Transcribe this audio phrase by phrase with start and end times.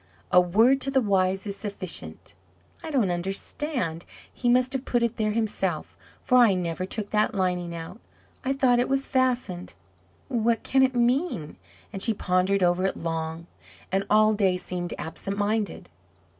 [0.31, 2.33] 'A word to the wise is sufficient.'
[2.83, 7.35] I don't understand he must have put it there himself, for I never took that
[7.35, 7.99] lining out
[8.43, 9.75] I thought it was fastened.
[10.27, 11.55] What can it mean?"
[11.93, 13.45] and she pondered over it long,
[13.91, 15.87] and all day seemed absent minded.